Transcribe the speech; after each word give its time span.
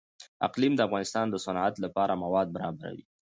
اقلیم 0.47 0.73
د 0.75 0.81
افغانستان 0.87 1.25
د 1.29 1.35
صنعت 1.45 1.75
لپاره 1.85 2.19
مواد 2.23 2.47
برابروي. 2.55 3.05